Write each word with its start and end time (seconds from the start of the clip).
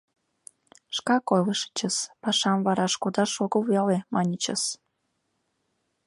Шкак 0.95 1.25
ойлышычыс, 1.33 1.97
пашаш 2.21 2.57
вараш 2.65 2.93
кодаш 3.01 3.31
огыл 3.43 3.61
веле, 3.71 3.97
маньычыс. 4.13 4.63